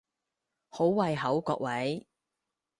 [0.69, 2.07] 好胃口各位！